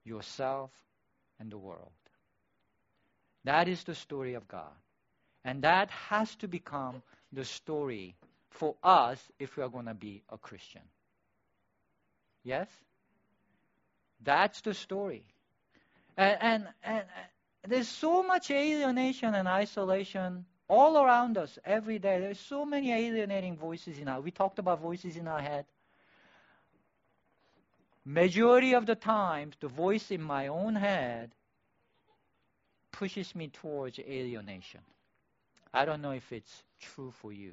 [0.05, 0.71] yourself,
[1.39, 1.91] and the world.
[3.43, 4.71] That is the story of God.
[5.43, 8.15] And that has to become the story
[8.49, 10.81] for us if we are going to be a Christian.
[12.47, 12.69] Yes?
[14.23, 15.25] That's the story.
[16.15, 17.03] And, and, and
[17.67, 22.21] there's so much alienation and isolation all around us every day.
[22.21, 24.21] There's so many alienating voices in our.
[24.21, 25.65] We talked about voices in our head.
[28.05, 31.31] Majority of the times, the voice in my own head
[32.93, 34.79] pushes me towards alienation.
[35.73, 37.51] I don't know if it's true for you.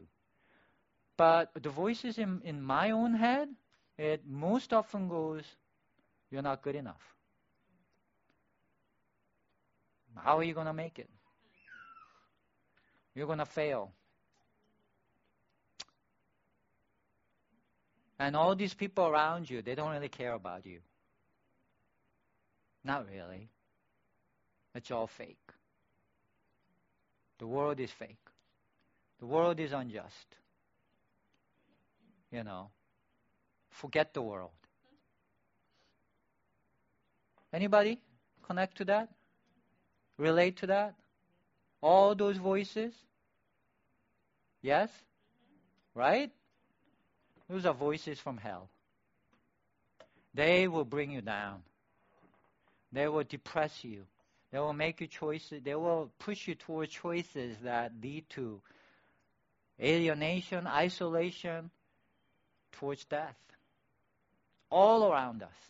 [1.16, 3.48] But the voices in, in my own head,
[3.98, 5.44] it most often goes,
[6.30, 7.14] You're not good enough.
[10.16, 11.10] How are you going to make it?
[13.14, 13.92] You're going to fail.
[18.18, 20.78] And all these people around you, they don't really care about you.
[22.84, 23.48] Not really.
[24.74, 25.38] It's all fake.
[27.38, 28.16] The world is fake.
[29.18, 30.36] The world is unjust.
[32.30, 32.70] You know,
[33.74, 34.50] forget the world.
[37.52, 38.00] Anybody
[38.46, 39.08] connect to that?
[40.18, 40.94] Relate to that?
[41.80, 42.92] All those voices?
[44.62, 44.90] Yes?
[45.94, 46.30] Right?
[47.48, 48.68] Those are voices from hell.
[50.34, 51.62] They will bring you down.
[52.92, 54.04] They will depress you.
[54.50, 55.62] They will make you choices.
[55.62, 58.60] They will push you towards choices that lead to
[59.80, 61.70] alienation, isolation,
[62.72, 63.36] towards death.
[64.74, 65.60] All around us.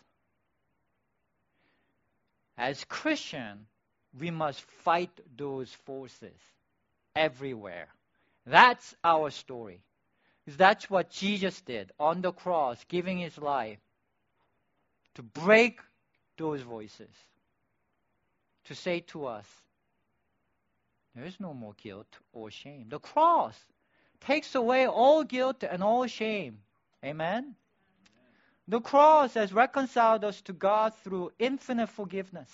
[2.57, 3.67] As Christian,
[4.19, 6.41] we must fight those forces
[7.15, 7.89] everywhere.
[8.47, 9.83] That's our story.
[10.47, 13.79] That's what Jesus did on the cross, giving his life
[15.17, 15.81] to break
[16.39, 17.13] those voices,
[18.65, 19.47] to say to us,
[21.15, 22.87] there is no more guilt or shame.
[22.89, 23.55] The cross
[24.21, 26.61] takes away all guilt and all shame.
[27.05, 27.55] Amen?
[28.67, 32.51] The cross has reconciled us to God through infinite forgiveness.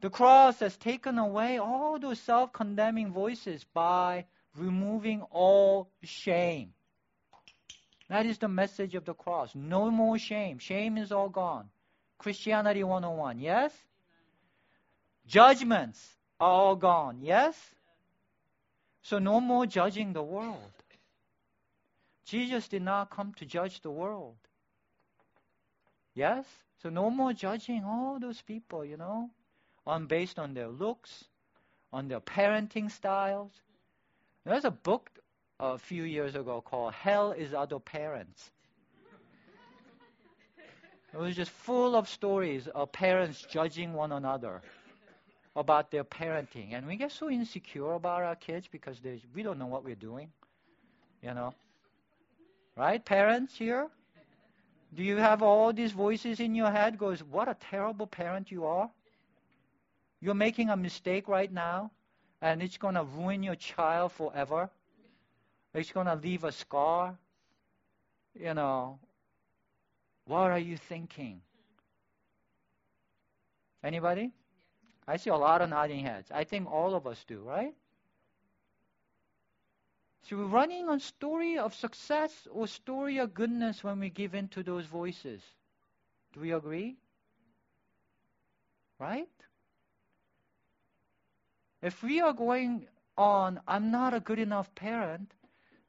[0.00, 4.24] The cross has taken away all those self condemning voices by
[4.56, 6.72] removing all shame.
[8.08, 9.54] That is the message of the cross.
[9.54, 10.58] No more shame.
[10.58, 11.68] Shame is all gone.
[12.18, 13.72] Christianity 101, yes?
[15.26, 17.56] Judgments are all gone, yes?
[19.02, 20.72] So no more judging the world.
[22.30, 24.36] Jesus did not come to judge the world.
[26.14, 26.44] Yes?
[26.80, 29.30] So no more judging all those people, you know,
[29.84, 31.24] on based on their looks,
[31.92, 33.50] on their parenting styles,
[34.44, 35.10] there's a book
[35.58, 38.52] a few years ago called Hell is Other Parents.
[41.12, 44.62] It was just full of stories of parents judging one another
[45.56, 46.74] about their parenting.
[46.74, 49.00] And we get so insecure about our kids because
[49.34, 50.28] we don't know what we're doing.
[51.24, 51.54] You know?
[52.80, 53.90] Right, parents here?
[54.94, 58.64] Do you have all these voices in your head goes, what a terrible parent you
[58.64, 58.88] are?
[60.22, 61.90] You're making a mistake right now
[62.40, 64.70] and it's going to ruin your child forever.
[65.74, 67.18] It's going to leave a scar.
[68.34, 68.98] You know,
[70.24, 71.42] what are you thinking?
[73.84, 74.32] Anybody?
[75.06, 76.30] I see a lot of nodding heads.
[76.32, 77.74] I think all of us do, right?
[80.22, 84.48] So we're running on story of success or story of goodness when we give in
[84.48, 85.42] to those voices.
[86.32, 86.96] Do we agree?
[88.98, 89.28] Right?
[91.82, 95.32] If we are going on, I'm not a good enough parent,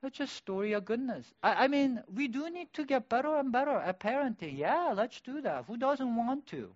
[0.01, 1.32] that's just story of goodness.
[1.43, 4.57] I, I, mean, we do need to get better and better at parenting.
[4.57, 5.65] Yeah, let's do that.
[5.65, 6.73] Who doesn't want to?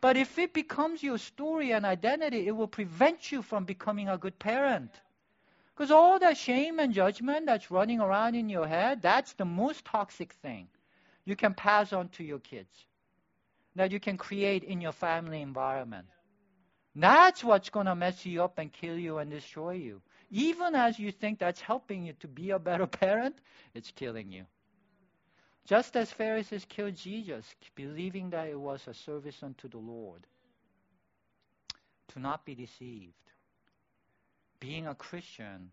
[0.00, 4.18] But if it becomes your story and identity, it will prevent you from becoming a
[4.18, 4.90] good parent.
[5.74, 9.84] Because all that shame and judgment that's running around in your head, that's the most
[9.84, 10.68] toxic thing
[11.24, 12.86] you can pass on to your kids,
[13.76, 16.06] that you can create in your family environment.
[16.94, 20.02] That's what's going to mess you up and kill you and destroy you.
[20.30, 23.36] Even as you think that's helping you to be a better parent,
[23.74, 24.44] it's killing you.
[25.64, 27.46] Just as Pharisees killed Jesus,
[27.76, 30.26] believing that it was a service unto the Lord.
[32.08, 33.14] To not be deceived.
[34.62, 35.72] Being a Christian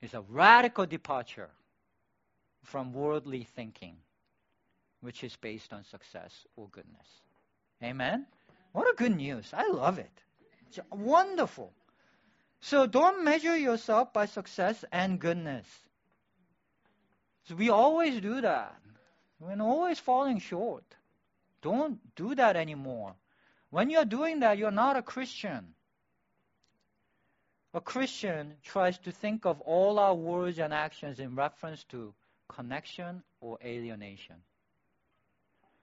[0.00, 1.50] is a radical departure
[2.62, 3.96] from worldly thinking,
[5.00, 7.08] which is based on success or goodness.
[7.82, 8.26] Amen?
[8.70, 9.52] What a good news.
[9.52, 10.22] I love it.
[10.68, 11.72] It's wonderful.
[12.60, 15.66] So don't measure yourself by success and goodness.
[17.48, 18.76] So we always do that.
[19.40, 20.84] We're always falling short.
[21.60, 23.16] Don't do that anymore.
[23.70, 25.74] When you're doing that, you're not a Christian.
[27.74, 32.12] A Christian tries to think of all our words and actions in reference to
[32.48, 34.36] connection or alienation.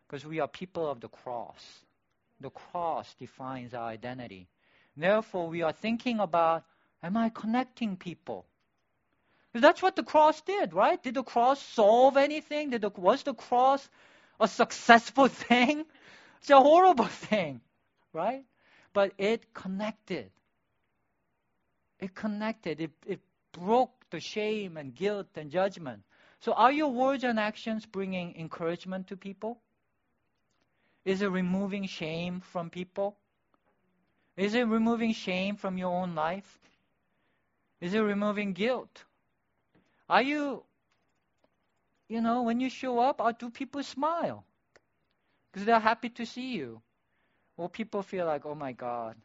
[0.07, 1.63] Because we are people of the cross.
[2.41, 4.47] The cross defines our identity.
[4.95, 6.63] Therefore, we are thinking about
[7.01, 8.45] am I connecting people?
[9.53, 11.01] That's what the cross did, right?
[11.01, 12.69] Did the cross solve anything?
[12.69, 13.87] Did the, was the cross
[14.39, 15.85] a successful thing?
[16.41, 17.61] It's a horrible thing,
[18.13, 18.45] right?
[18.93, 20.29] But it connected.
[21.99, 22.81] It connected.
[22.81, 23.19] It, it
[23.51, 26.03] broke the shame and guilt and judgment.
[26.39, 29.59] So, are your words and actions bringing encouragement to people?
[31.03, 33.17] Is it removing shame from people?
[34.37, 36.59] Is it removing shame from your own life?
[37.81, 39.03] Is it removing guilt?
[40.09, 40.63] Are you,
[42.07, 44.45] you know, when you show up, or do people smile?
[45.51, 46.81] Because they're happy to see you.
[47.57, 49.15] Or people feel like, oh my God,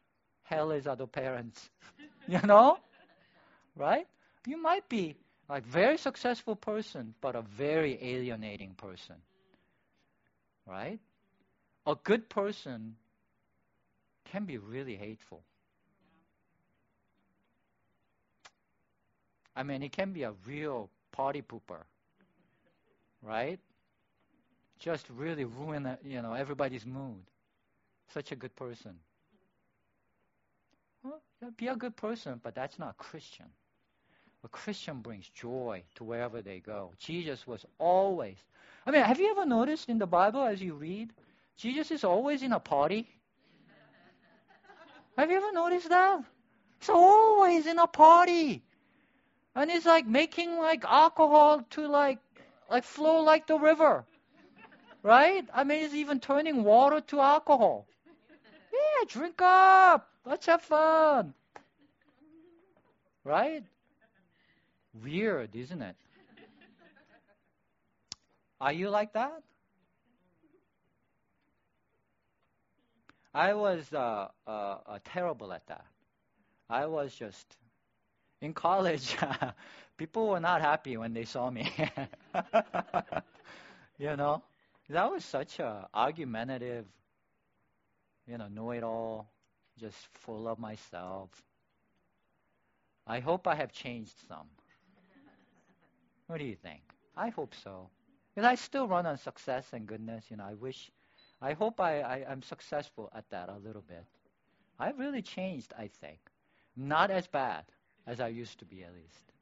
[0.42, 1.70] hell is other parents.
[2.28, 2.78] you know?
[3.76, 4.06] Right?
[4.46, 5.16] You might be
[5.48, 9.16] like very successful person, but a very alienating person.
[10.66, 10.98] Right?
[11.86, 12.96] A good person
[14.24, 15.42] can be really hateful.
[19.56, 21.84] I mean, it can be a real party pooper,
[23.22, 23.58] right?
[24.78, 27.22] Just really ruin, you know, everybody's mood.
[28.12, 28.98] Such a good person.
[31.04, 31.20] Well,
[31.58, 33.46] be a good person, but that's not Christian.
[34.42, 36.92] A Christian brings joy to wherever they go.
[36.98, 38.36] Jesus was always.
[38.86, 41.12] I mean, have you ever noticed in the Bible as you read,
[41.56, 43.06] Jesus is always in a party?
[45.18, 46.24] have you ever noticed that?
[46.80, 48.62] He's always in a party.
[49.54, 52.18] And he's like making like alcohol to like
[52.70, 54.04] like flow like the river.
[55.02, 55.46] Right?
[55.54, 57.86] I mean he's even turning water to alcohol.
[58.72, 60.13] Yeah, drink up.
[60.24, 61.34] Let's have fun.
[63.24, 63.64] Right?
[64.94, 65.96] Weird, isn't it?
[68.60, 69.42] Are you like that?
[73.34, 75.84] I was uh, uh, uh, terrible at that.
[76.70, 77.56] I was just
[78.40, 79.16] in college.
[79.98, 81.70] people were not happy when they saw me.
[83.98, 84.42] you know,
[84.88, 86.86] that was such a argumentative,
[88.26, 89.26] you know, know-it-all,
[89.78, 91.30] just full of myself.
[93.06, 94.48] I hope I have changed some.
[96.26, 96.82] What do you think?
[97.16, 97.90] I hope so.
[98.34, 100.24] Because I still run on success and goodness.
[100.30, 100.90] You know, I wish,
[101.40, 104.04] I hope I, I, am successful at that a little bit.
[104.78, 106.18] I've really changed, I think.
[106.76, 107.64] Not as bad
[108.06, 109.32] as I used to be, at least.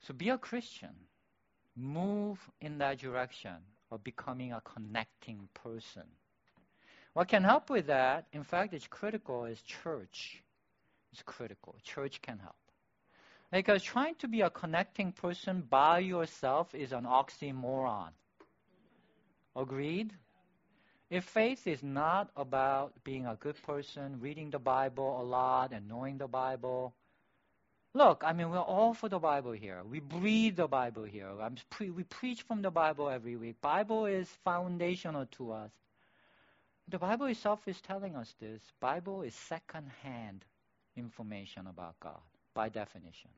[0.00, 0.94] So be a Christian.
[1.76, 3.56] Move in that direction
[3.90, 6.04] of becoming a connecting person.
[7.14, 10.42] What can help with that, in fact, it's critical, is church.
[11.12, 11.76] It's critical.
[11.82, 12.56] Church can help.
[13.50, 18.08] Because trying to be a connecting person by yourself is an oxymoron.
[19.54, 20.14] Agreed?
[21.10, 25.86] If faith is not about being a good person, reading the Bible a lot and
[25.86, 26.94] knowing the Bible,
[27.92, 29.82] look, I mean, we're all for the Bible here.
[29.84, 31.28] We breathe the Bible here.
[31.68, 33.60] Pre- we preach from the Bible every week.
[33.60, 35.70] Bible is foundational to us.
[36.92, 38.60] The Bible itself is telling us this.
[38.78, 40.44] Bible is second-hand
[40.94, 42.20] information about God
[42.52, 43.30] by definition.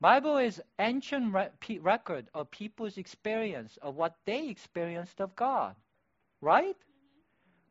[0.00, 5.76] Bible is ancient re- record of people's experience of what they experienced of God,
[6.40, 6.76] right?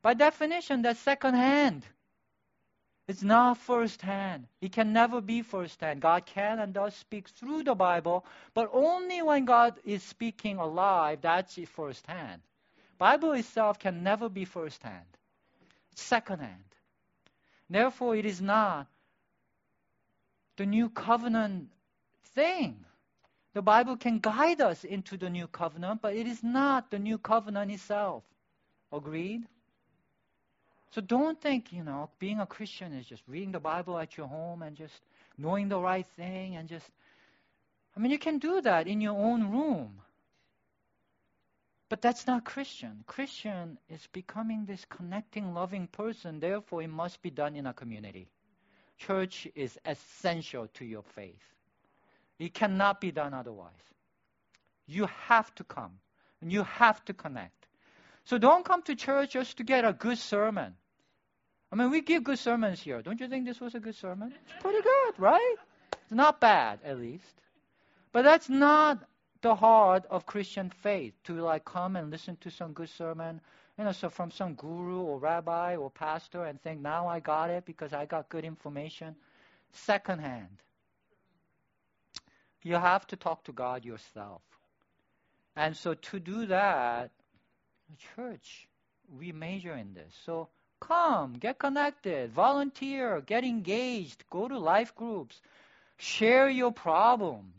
[0.01, 1.83] By definition, that's second hand.
[3.09, 4.47] It's not first hand.
[4.61, 5.99] It can never be first hand.
[5.99, 11.19] God can and does speak through the Bible, but only when God is speaking alive,
[11.21, 12.41] that's first hand.
[12.99, 15.05] Bible itself can never be first hand.
[15.93, 16.63] It's second hand.
[17.69, 18.87] Therefore, it is not
[20.57, 21.69] the new covenant
[22.35, 22.85] thing.
[23.53, 27.17] The Bible can guide us into the new covenant, but it is not the new
[27.17, 28.23] covenant itself.
[28.91, 29.47] Agreed?
[30.91, 34.27] So don't think, you know, being a Christian is just reading the Bible at your
[34.27, 34.99] home and just
[35.37, 36.85] knowing the right thing and just.
[37.95, 40.01] I mean, you can do that in your own room.
[41.89, 43.03] But that's not Christian.
[43.07, 46.39] Christian is becoming this connecting, loving person.
[46.39, 48.29] Therefore, it must be done in a community.
[48.97, 51.41] church is essential to your faith.
[52.37, 53.71] It cannot be done otherwise.
[54.87, 55.99] You have to come
[56.41, 57.67] and you have to connect.
[58.25, 60.75] So don't come to church just to get a good sermon.
[61.71, 63.01] I mean, we give good sermons here.
[63.01, 64.33] Don't you think this was a good sermon?
[64.45, 65.55] It's pretty good, right?
[65.93, 67.41] It's not bad, at least.
[68.11, 68.99] But that's not
[69.41, 73.39] the heart of Christian faith to like come and listen to some good sermon,
[73.77, 77.49] you know, so from some guru or rabbi or pastor and think now I got
[77.49, 79.15] it because I got good information.
[79.71, 80.61] Secondhand.
[82.61, 84.41] You have to talk to God yourself.
[85.55, 87.11] And so to do that,
[88.15, 88.67] church,
[89.17, 90.13] we major in this.
[90.25, 90.49] So
[90.81, 95.39] come, get connected, volunteer, get engaged, go to life groups,
[95.97, 97.53] share your problems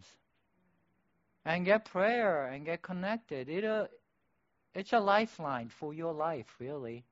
[1.45, 3.49] and get prayer and get connected.
[3.49, 3.87] It, uh,
[4.75, 7.05] it's a lifeline for your life, really.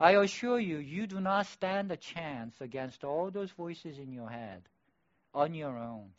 [0.00, 4.28] I assure you, you do not stand a chance against all those voices in your
[4.28, 4.62] head
[5.32, 6.10] on your own.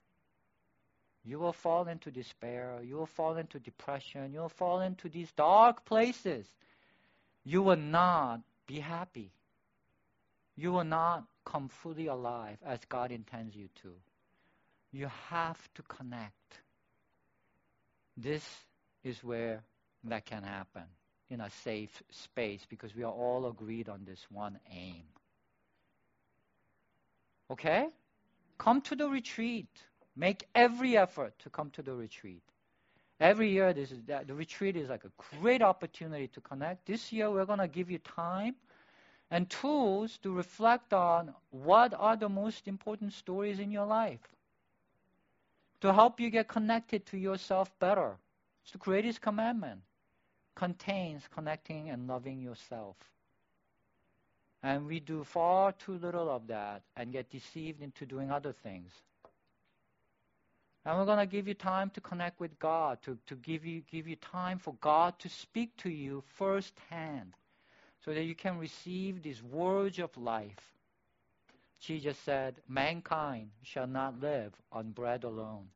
[1.24, 2.80] You will fall into despair.
[2.84, 4.32] You will fall into depression.
[4.32, 6.46] You will fall into these dark places.
[7.44, 9.32] You will not be happy.
[10.56, 13.92] You will not come fully alive as God intends you to.
[14.92, 16.60] You have to connect.
[18.18, 18.44] This
[19.04, 19.64] is where
[20.06, 20.84] that can happen
[21.30, 25.04] in a safe space because we are all agreed on this one aim.
[27.52, 27.88] Okay?
[28.58, 29.68] Come to the retreat.
[30.16, 32.44] Make every effort to come to the retreat.
[33.20, 36.86] Every year, this is the retreat is like a great opportunity to connect.
[36.86, 38.56] This year, we're going to give you time
[39.32, 44.35] and tools to reflect on what are the most important stories in your life
[45.82, 48.18] to help you get connected to yourself better.
[48.64, 49.82] It's the greatest commandment.
[50.56, 52.96] Contains connecting and loving yourself.
[54.64, 58.92] And we do far too little of that and get deceived into doing other things.
[60.86, 63.82] And we're going to give you time to connect with God, to, to give, you,
[63.92, 67.34] give you time for God to speak to you firsthand
[68.04, 70.75] so that you can receive these words of life.
[71.86, 75.68] Jesus said, Mankind shall not live on bread alone,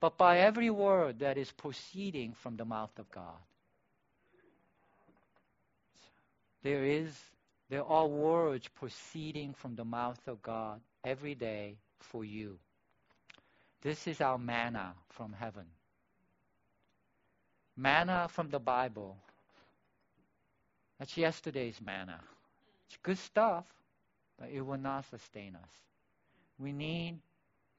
[0.00, 3.38] but by every word that is proceeding from the mouth of God.
[6.62, 7.14] There is
[7.68, 12.58] there are words proceeding from the mouth of God every day for you.
[13.82, 15.66] This is our manna from heaven.
[17.76, 19.16] Manna from the Bible.
[20.98, 22.20] That's yesterday's manna.
[22.88, 23.66] It's good stuff,
[24.38, 25.70] but it will not sustain us.
[26.58, 27.18] We need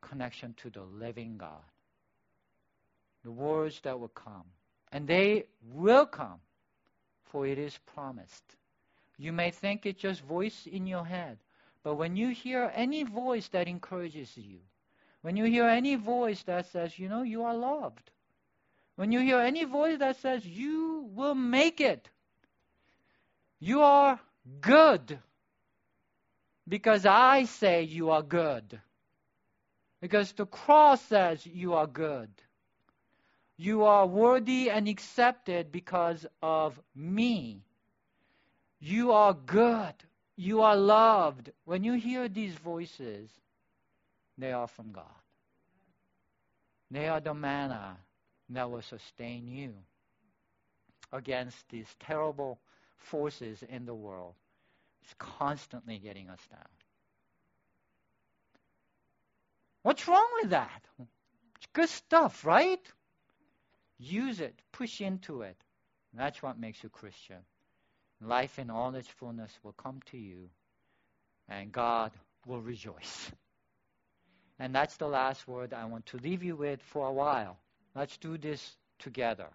[0.02, 1.64] connection to the living God
[3.24, 4.46] the words that will come.
[4.92, 6.40] And they will come,
[7.26, 8.44] for it is promised.
[9.18, 11.38] You may think it's just voice in your head,
[11.84, 14.60] but when you hear any voice that encourages you,
[15.22, 18.10] when you hear any voice that says, you know, you are loved,
[18.96, 22.10] when you hear any voice that says, you will make it,
[23.60, 24.20] you are
[24.62, 25.20] good,
[26.70, 28.80] because I say you are good,
[30.02, 32.30] because the cross says you are good
[33.60, 37.62] you are worthy and accepted because of me.
[38.80, 39.94] You are good.
[40.38, 41.52] You are loved.
[41.66, 43.30] When you hear these voices,
[44.38, 45.04] they are from God.
[46.90, 47.98] They are the manna
[48.52, 49.74] that will sustain you
[51.12, 52.60] against these terrible
[52.96, 54.36] forces in the world.
[55.04, 56.68] It's constantly getting us down.
[59.84, 60.82] What's wrong with that?
[61.00, 62.82] It's good stuff, right?
[63.98, 65.58] Use it, push into it.
[66.14, 67.38] That's what makes you Christian.
[68.22, 70.50] Life in all its fullness will come to you,
[71.48, 72.12] and God
[72.46, 73.32] will rejoice.
[74.60, 77.58] And that's the last word I want to leave you with for a while.
[77.96, 79.48] Let's do this together.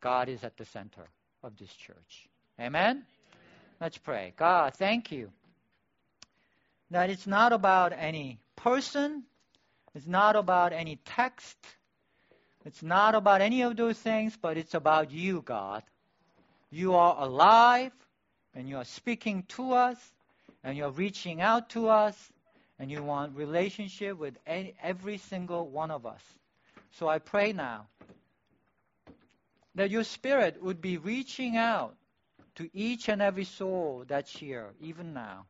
[0.00, 1.06] God is at the center
[1.42, 2.28] of this church.
[2.60, 3.04] Amen?
[3.82, 4.32] Let's pray.
[4.36, 5.32] God, thank you
[6.92, 9.24] that it's not about any person,
[9.92, 11.56] it's not about any text,
[12.64, 15.82] it's not about any of those things, but it's about you, God.
[16.70, 17.90] You are alive,
[18.54, 19.98] and you are speaking to us,
[20.62, 22.16] and you're reaching out to us,
[22.78, 26.22] and you want relationship with any, every single one of us.
[26.92, 27.88] So I pray now
[29.74, 31.96] that your spirit would be reaching out
[32.56, 35.46] to each and every soul that's here, even now.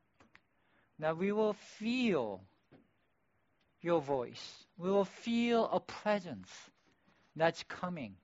[0.98, 2.40] That we will feel
[3.80, 4.64] your voice.
[4.78, 6.50] We will feel a presence
[7.34, 8.14] that's coming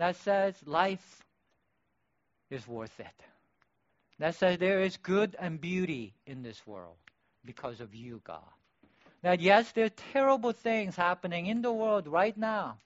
[0.00, 1.24] that says life
[2.48, 3.24] is worth it.
[4.18, 6.96] That says there is good and beauty in this world.
[7.44, 8.52] because of you, God.
[9.22, 12.76] That yes, there are terrible things happening in the world right now,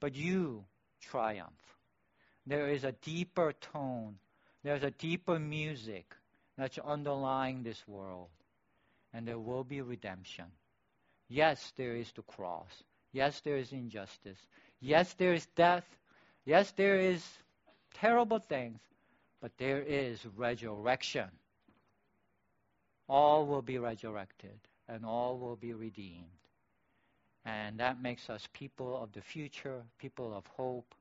[0.00, 0.64] but you
[1.00, 1.50] triumph.
[2.46, 4.16] There is a deeper tone,
[4.64, 6.06] there's a deeper music
[6.56, 8.28] that's underlying this world,
[9.12, 10.46] and there will be redemption.
[11.28, 12.70] Yes, there is the cross.
[13.12, 14.38] Yes, there is injustice.
[14.80, 15.84] Yes, there is death.
[16.44, 17.24] Yes, there is
[17.94, 18.80] terrible things,
[19.40, 21.28] but there is resurrection.
[23.08, 24.58] All will be resurrected
[24.88, 26.24] and all will be redeemed.
[27.44, 30.94] And that makes us people of the future, people of hope.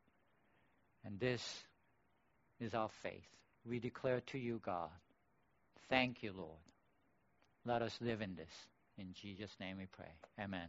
[1.05, 1.63] And this
[2.59, 3.23] is our faith.
[3.67, 4.89] We declare to you, God,
[5.89, 6.59] thank you, Lord.
[7.65, 8.51] Let us live in this.
[8.97, 10.11] In Jesus' name we pray.
[10.39, 10.67] Amen.